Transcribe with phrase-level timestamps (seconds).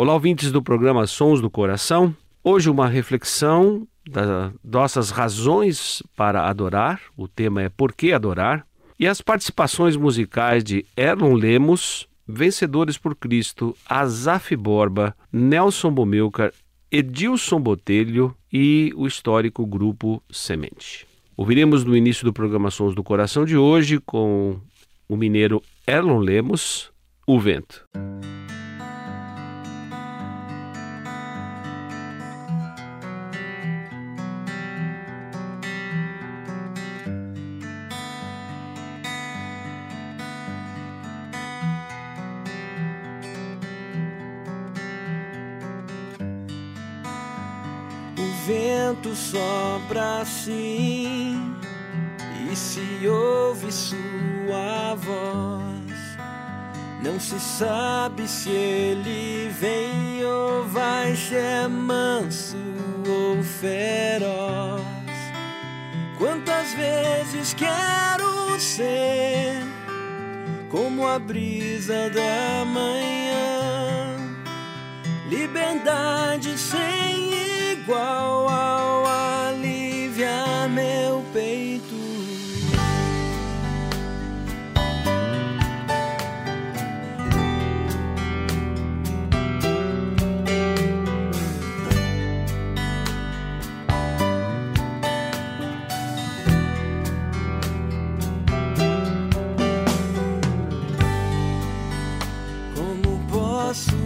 [0.00, 2.14] Olá, ouvintes do programa Sons do Coração.
[2.44, 7.00] Hoje, uma reflexão das nossas razões para adorar.
[7.16, 8.64] O tema é Por que adorar?
[8.96, 16.52] E as participações musicais de Erlon Lemos, Vencedores por Cristo, Azaf Borba, Nelson Bomilcar,
[16.92, 21.08] Edilson Botelho e o histórico grupo Semente.
[21.36, 24.60] Ouviremos no início do programa Sons do Coração de hoje com
[25.08, 26.92] o mineiro Erlon Lemos,
[27.26, 27.84] O Vento.
[48.48, 51.54] Vento sopra assim
[52.50, 55.98] e se ouve sua voz.
[57.02, 62.56] Não se sabe se ele vem ou vai ser manso
[63.06, 64.82] ou feroz.
[66.16, 69.58] Quantas vezes quero ser
[70.70, 74.16] como a brisa da manhã,
[75.28, 77.17] liberdade sem
[77.88, 81.96] igual ao alivia meu peito.
[102.74, 103.96] Como posso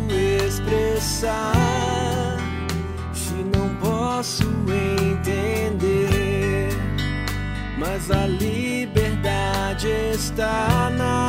[0.47, 1.52] expressar?
[8.03, 11.22] Mas a liberdade está naquilo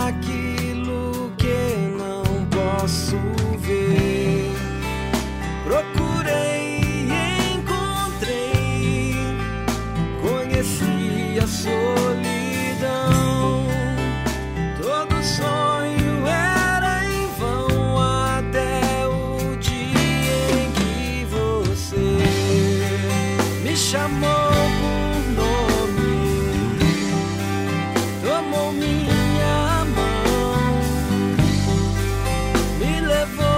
[33.04, 33.53] me levou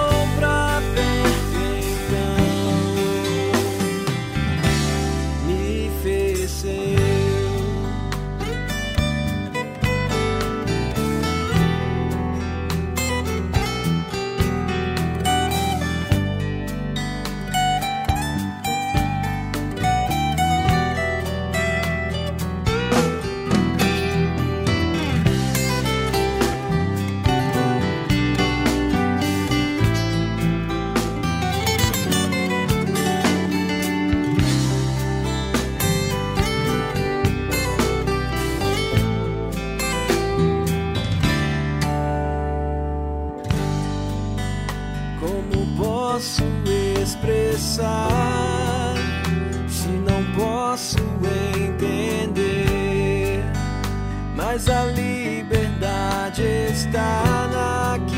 [50.76, 50.98] posso
[51.56, 53.42] entender?
[54.34, 58.15] Mas a liberdade está naquilo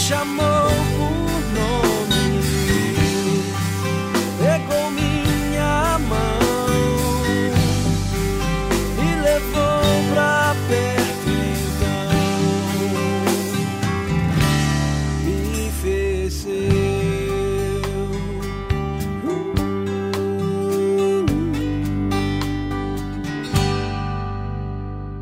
[0.00, 2.40] chamou por nome,
[4.38, 6.40] pegou minha mão,
[8.96, 9.82] me levou
[10.12, 12.10] pra perto então,
[15.24, 16.46] me fez.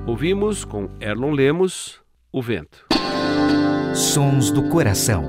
[0.07, 2.01] Ouvimos com Erlon Lemos,
[2.33, 2.98] O Vento.
[3.99, 5.29] Sons do Coração.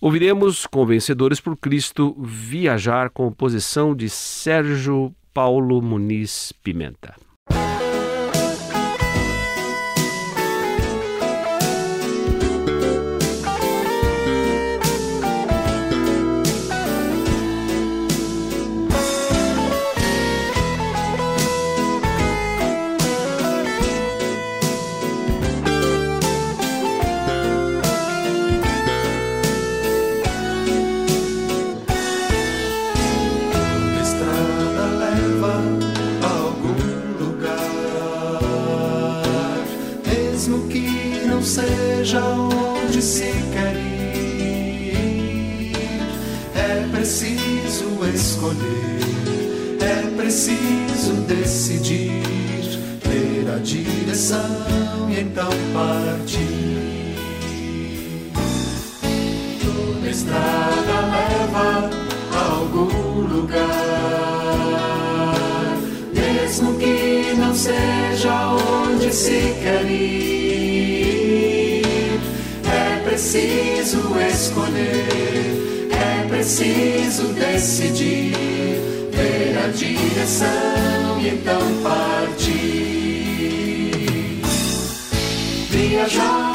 [0.00, 7.16] Ouviremos com Vencedores por Cristo Viajar, composição de Sérgio Paulo Muniz Pimenta.
[68.14, 71.42] Seja onde se quer ir.
[72.64, 78.32] É preciso escolher, é preciso decidir,
[79.10, 82.54] ver a direção e então partir.
[85.70, 86.52] Viajar,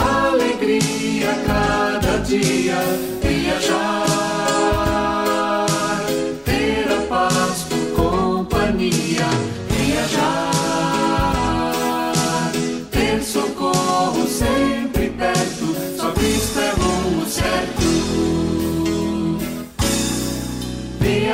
[0.00, 2.78] alegria cada dia.
[3.22, 4.13] Viajar,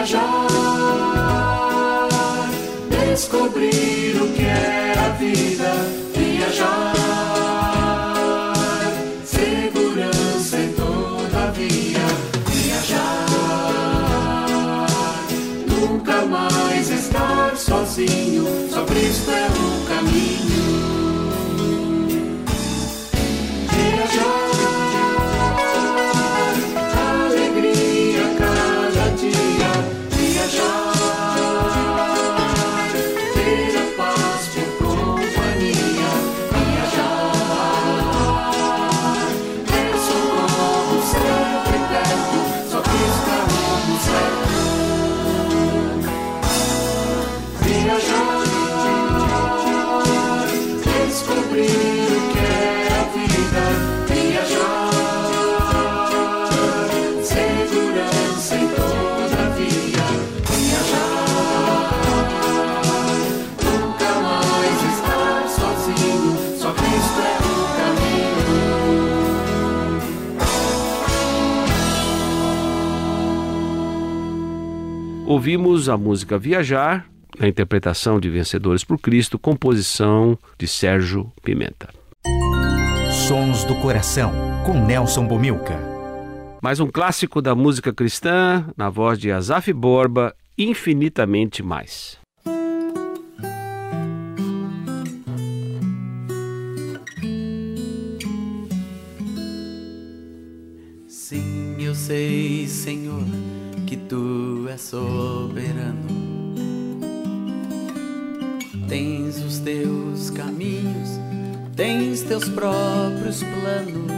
[0.00, 0.49] Viajar,
[3.11, 5.70] descobrir o que é a vida.
[6.17, 6.90] Viajar,
[75.31, 77.09] Ouvimos a música Viajar,
[77.39, 81.89] na interpretação de Vencedores por Cristo, composição de Sérgio Pimenta.
[83.29, 84.33] Sons do Coração,
[84.67, 85.79] com Nelson Bomilca.
[86.61, 92.19] Mais um clássico da música cristã, na voz de Azaf Borba, Infinitamente Mais.
[101.07, 103.23] Sim, eu sei, Senhor,
[104.11, 106.09] tu és soberano.
[108.88, 111.11] Tens os teus caminhos,
[111.76, 114.11] tens teus próprios planos.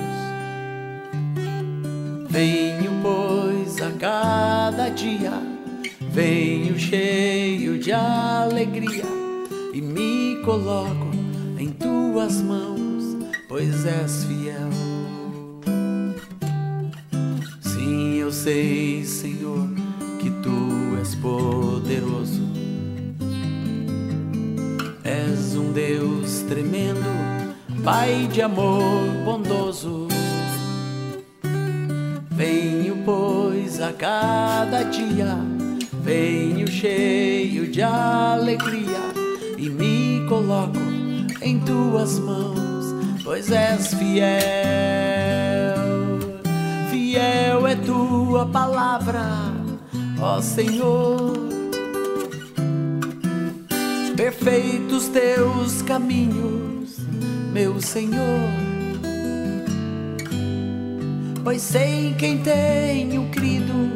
[2.31, 5.33] Venho, pois, a cada dia,
[6.11, 9.05] venho cheio de alegria
[9.75, 11.11] e me coloco
[11.59, 14.71] em tuas mãos, pois és fiel.
[17.61, 19.72] Sim, eu sei, Senhor,
[26.53, 27.09] tremendo,
[27.83, 30.07] Pai de amor bondoso.
[32.31, 35.39] Venho, pois, a cada dia,
[36.03, 39.01] venho cheio de alegria
[39.57, 40.79] e me coloco
[41.41, 42.95] em tuas mãos,
[43.25, 44.21] pois és fiel.
[46.91, 49.25] Fiel é tua palavra,
[50.21, 51.62] ó Senhor.
[54.23, 56.97] Perfeitos teus caminhos,
[57.53, 58.49] meu Senhor.
[61.43, 63.91] Pois sei quem tenho crido,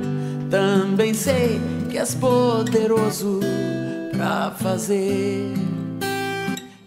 [0.50, 3.38] também sei que és poderoso
[4.16, 5.54] para fazer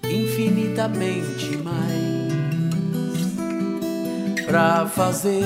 [0.03, 2.33] infinitamente mais,
[4.45, 5.45] para fazer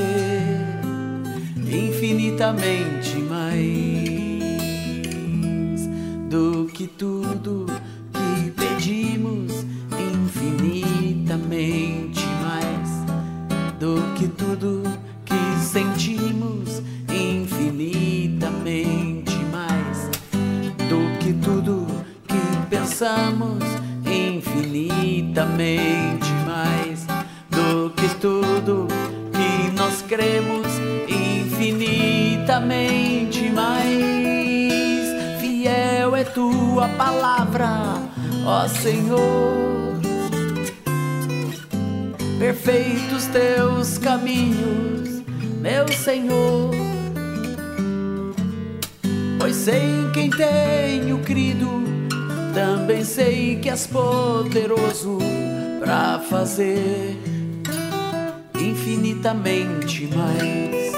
[1.59, 4.13] infinitamente mais
[6.27, 7.72] do que tudo
[23.03, 23.59] pensamos,
[24.05, 27.05] infinitamente mais
[27.49, 28.87] do que tudo
[29.33, 30.65] que nós cremos,
[31.09, 33.91] infinitamente mais.
[35.41, 37.67] Fiel é tua palavra,
[38.45, 39.99] ó Senhor.
[42.39, 45.21] Perfeitos teus caminhos,
[45.59, 46.71] meu Senhor.
[49.37, 51.82] Pois sei em quem tenho crido,
[52.53, 55.17] também sei que és poderoso
[55.79, 57.17] para fazer
[58.55, 60.93] infinitamente mais.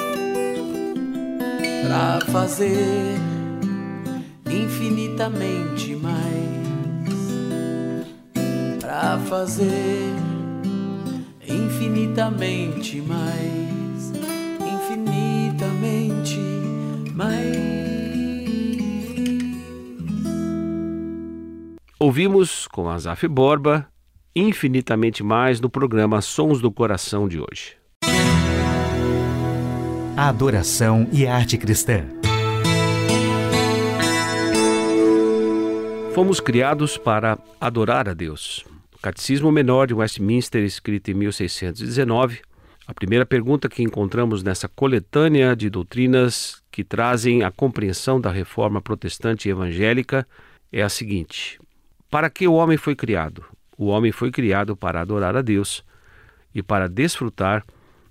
[1.87, 3.17] Para fazer
[4.49, 6.15] infinitamente mais.
[8.81, 10.13] Para fazer
[11.47, 14.11] infinitamente mais.
[14.61, 16.37] Infinitamente
[17.13, 17.74] mais.
[22.15, 23.89] Ouvimos com Azaf Borba
[24.33, 27.75] infinitamente mais no programa Sons do Coração de hoje.
[30.15, 32.05] A adoração e a arte cristã.
[36.13, 38.63] Fomos criados para adorar a Deus.
[38.95, 42.39] O Catecismo Menor de Westminster, escrito em 1619,
[42.87, 48.81] a primeira pergunta que encontramos nessa coletânea de doutrinas que trazem a compreensão da reforma
[48.81, 50.25] protestante e evangélica
[50.71, 51.59] é a seguinte:
[52.15, 53.43] Para que o homem foi criado?
[53.77, 55.83] O homem foi criado para adorar a Deus
[56.53, 57.65] e para desfrutar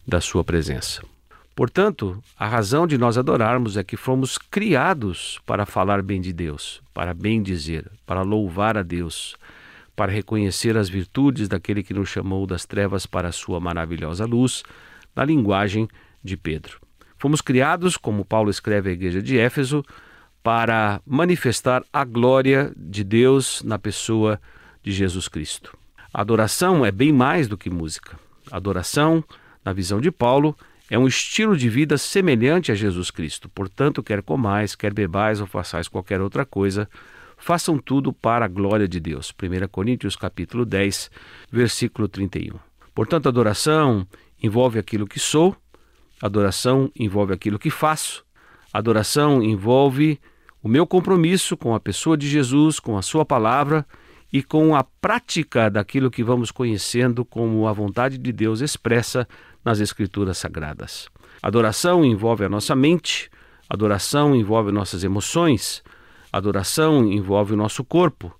[0.06, 1.02] da sua presença.
[1.56, 6.82] Portanto, a razão de nós adorarmos é que fomos criados para falar bem de Deus,
[6.92, 9.36] para bem dizer, para louvar a Deus,
[9.96, 14.64] para reconhecer as virtudes daquele que nos chamou das trevas para a sua maravilhosa luz,
[15.16, 15.88] na linguagem
[16.22, 16.78] de Pedro.
[17.16, 19.82] Fomos criados, como Paulo escreve à igreja de Éfeso,
[20.44, 24.38] para manifestar a glória de Deus na pessoa
[24.82, 25.74] de Jesus Cristo.
[26.12, 28.18] A adoração é bem mais do que música.
[28.52, 29.24] A adoração,
[29.64, 30.54] na visão de Paulo,
[30.90, 33.48] é um estilo de vida semelhante a Jesus Cristo.
[33.48, 36.90] Portanto, quer comais, quer bebais ou façais qualquer outra coisa,
[37.38, 39.32] façam tudo para a glória de Deus.
[39.32, 41.10] 1 Coríntios capítulo 10,
[41.50, 42.58] versículo 31.
[42.94, 44.06] Portanto, adoração
[44.42, 45.56] envolve aquilo que sou,
[46.20, 48.22] adoração envolve aquilo que faço,
[48.74, 50.20] adoração envolve
[50.64, 53.86] o meu compromisso com a pessoa de Jesus, com a sua palavra
[54.32, 59.28] e com a prática daquilo que vamos conhecendo como a vontade de Deus expressa
[59.62, 61.10] nas Escrituras Sagradas.
[61.42, 63.30] Adoração envolve a nossa mente,
[63.68, 65.82] adoração envolve nossas emoções,
[66.32, 68.34] adoração envolve o nosso corpo.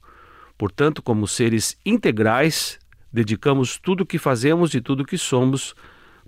[0.57, 2.79] Portanto, como seres integrais,
[3.13, 5.75] dedicamos tudo o que fazemos e tudo o que somos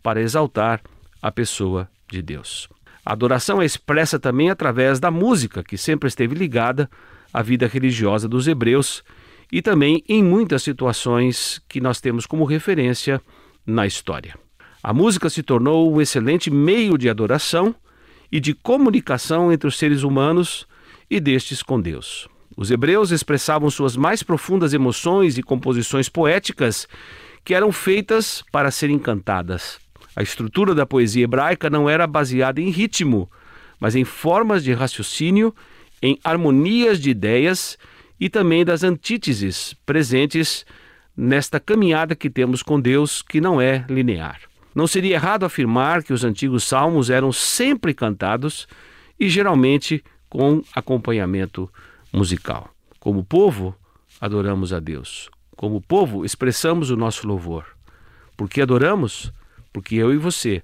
[0.03, 0.83] para exaltar
[1.23, 2.69] a pessoa de Deus.
[3.07, 6.91] A adoração é expressa também através da música, que sempre esteve ligada
[7.33, 9.05] à vida religiosa dos hebreus
[9.53, 13.23] e também em muitas situações que nós temos como referência
[13.65, 14.35] na história.
[14.83, 17.77] A música se tornou um excelente meio de adoração
[18.31, 20.67] e de comunicação entre os seres humanos
[21.09, 22.27] e destes com Deus.
[22.57, 26.89] Os hebreus expressavam suas mais profundas emoções e composições poéticas
[27.45, 29.86] que eram feitas para serem cantadas.
[30.17, 33.31] A estrutura da poesia hebraica não era baseada em ritmo,
[33.79, 35.55] mas em formas de raciocínio,
[36.01, 37.77] em harmonias de ideias
[38.19, 40.65] e também das antíteses presentes
[41.15, 44.41] nesta caminhada que temos com Deus, que não é linear.
[44.75, 48.67] Não seria errado afirmar que os antigos salmos eram sempre cantados
[49.21, 51.71] e geralmente com acompanhamento
[52.11, 52.71] musical.
[52.99, 53.75] Como povo,
[54.19, 55.31] adoramos a Deus.
[55.55, 57.65] Como povo, expressamos o nosso louvor.
[58.37, 59.33] Por que adoramos?
[59.77, 60.63] Porque eu e você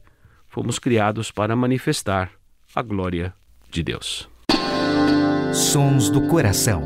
[0.48, 2.30] fomos criados para manifestar
[2.74, 3.34] a glória
[3.70, 4.26] de Deus.
[5.52, 6.82] Sons do Coração.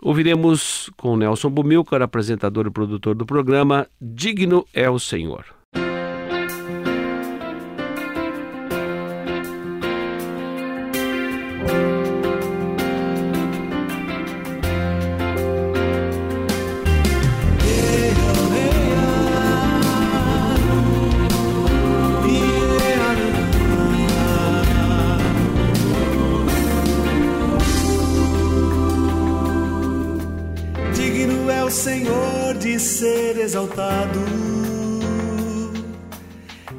[0.00, 5.59] Ouviremos com Nelson Bumilcar, apresentador e produtor do programa Digno é o Senhor.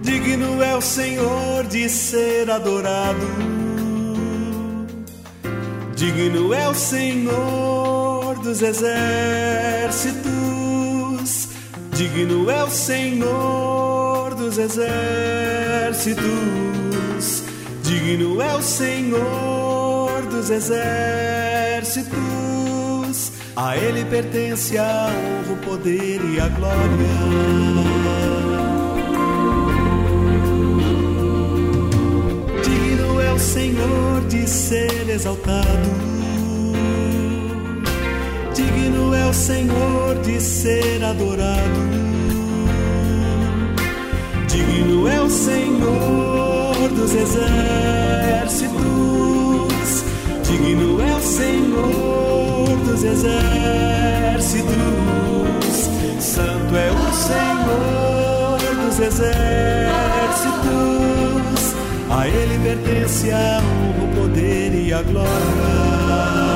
[0.01, 3.27] Digno é o Senhor de ser adorado.
[5.96, 10.22] Digno é o Senhor dos exércitos.
[11.91, 16.24] Digno é o Senhor dos exércitos.
[17.84, 22.17] Digno é o Senhor dos exércitos.
[23.55, 26.77] A Ele pertence a honra, o poder e a glória.
[32.63, 35.89] Digno é o Senhor de ser exaltado.
[38.53, 41.81] Digno é o Senhor de ser adorado.
[44.48, 48.72] Digno é o Senhor dos exércitos.
[50.43, 52.40] Digno é o Senhor
[52.78, 54.72] dos exércitos.
[56.20, 59.32] Santo é o Senhor dos exércitos.
[62.10, 66.50] A Ele pertence a honra, o poder e a glória.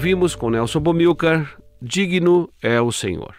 [0.00, 3.34] Ouvimos com Nelson Bomilcar, Digno é o Senhor.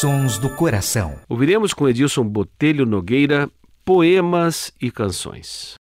[0.00, 1.20] Sons do coração.
[1.28, 3.50] Ouviremos com Edilson Botelho Nogueira,
[3.84, 5.74] Poemas e Canções.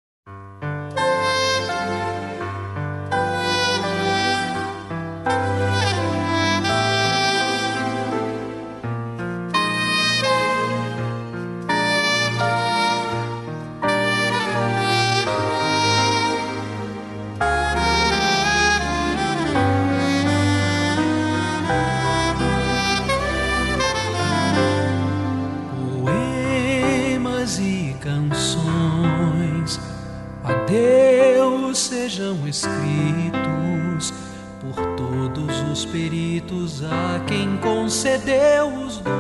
[32.53, 32.83] Sejam
[34.03, 34.13] escritos
[34.61, 39.13] por todos os peritos a quem concedeu os dons.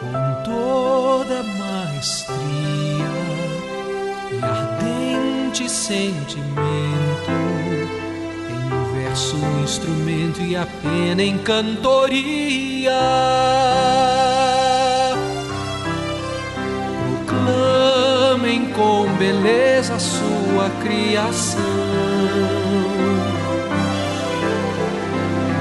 [0.00, 2.36] Com toda maestria
[4.30, 7.30] e ardente sentimento
[8.50, 12.92] em verso, um instrumento e a pena em cantoria.
[19.22, 21.62] Beleza sua criação.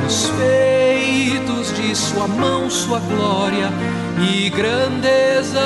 [0.08, 3.70] Os feitos de sua mão, sua glória
[4.20, 5.62] e grandeza.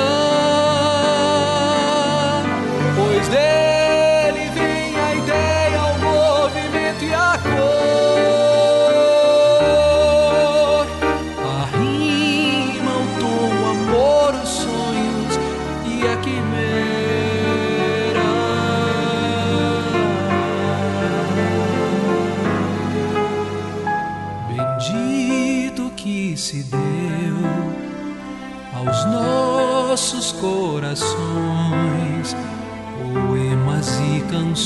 [2.96, 3.65] Pois dele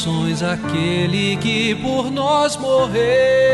[0.01, 3.50] canções aquele que por nós morreu.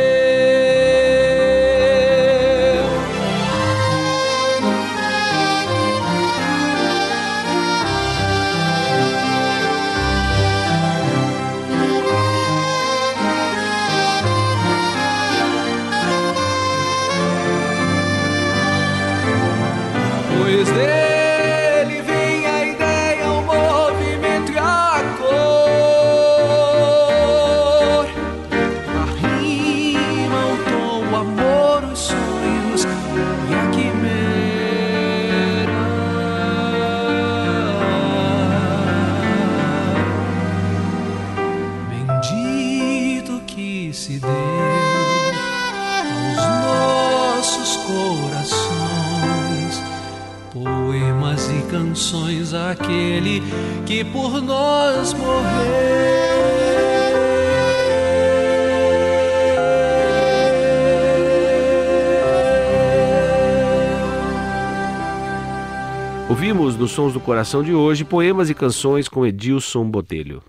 [66.28, 70.42] Ouvimos nos Sons do Coração de hoje poemas e canções com Edilson Botelho.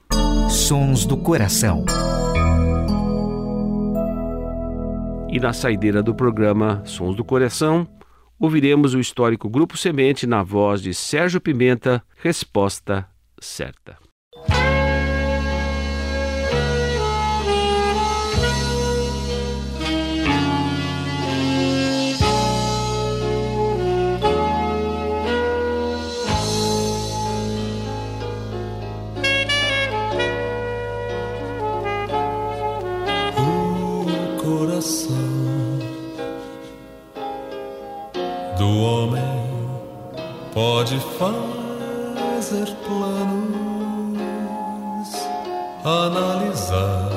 [0.50, 1.86] Sons do Coração.
[5.30, 7.88] E na saideira do programa Sons do Coração,
[8.40, 13.08] ouviremos o histórico Grupo Semente na voz de Sérgio Pimenta, Resposta
[13.40, 14.07] Certa.
[40.58, 44.18] Pode fazer planos,
[45.86, 47.12] analisar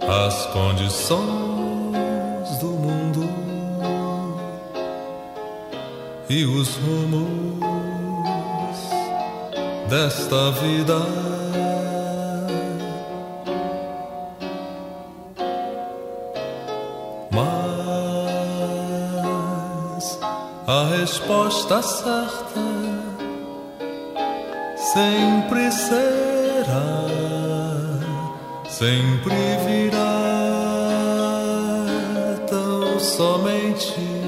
[0.00, 1.20] as condições
[2.58, 3.22] do mundo
[6.28, 7.60] e os rumos
[9.88, 10.98] desta vida.
[17.30, 17.59] Mas
[20.70, 22.60] a resposta certa
[24.76, 27.06] sempre será,
[28.68, 29.34] sempre
[29.66, 29.98] virá
[32.48, 34.19] tão somente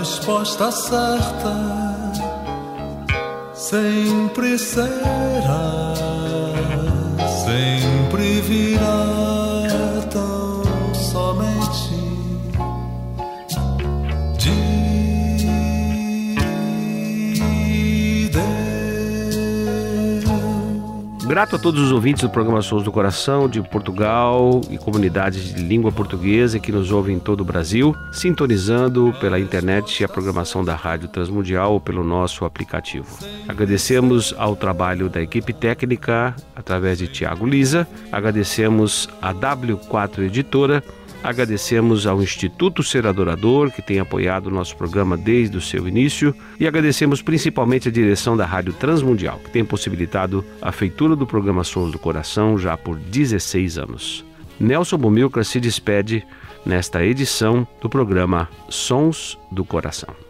[0.00, 1.54] resposta certa
[3.54, 5.94] sempre será,
[7.44, 9.19] sempre virá
[21.30, 25.62] Grato a todos os ouvintes do programa Sons do Coração de Portugal e comunidades de
[25.62, 30.74] língua portuguesa que nos ouvem em todo o Brasil, sintonizando pela internet a programação da
[30.74, 33.06] Rádio Transmundial ou pelo nosso aplicativo.
[33.46, 40.82] Agradecemos ao trabalho da equipe técnica através de Tiago Lisa, agradecemos a W4 Editora
[41.22, 46.34] Agradecemos ao Instituto Ser Adorador, que tem apoiado o nosso programa desde o seu início,
[46.58, 51.62] e agradecemos principalmente a direção da Rádio Transmundial, que tem possibilitado a feitura do programa
[51.62, 54.24] Sons do Coração já por 16 anos.
[54.58, 56.26] Nelson Bumilcar se despede
[56.64, 60.29] nesta edição do programa Sons do Coração.